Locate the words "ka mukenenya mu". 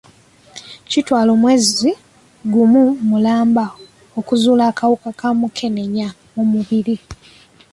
5.19-6.43